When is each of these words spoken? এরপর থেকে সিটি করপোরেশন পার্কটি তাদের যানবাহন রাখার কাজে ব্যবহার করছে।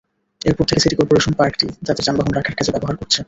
এরপর 0.41 0.63
থেকে 0.67 0.81
সিটি 0.81 0.95
করপোরেশন 0.95 1.33
পার্কটি 1.39 1.67
তাদের 1.87 2.03
যানবাহন 2.07 2.33
রাখার 2.33 2.57
কাজে 2.57 2.71
ব্যবহার 2.75 2.95
করছে। 2.99 3.19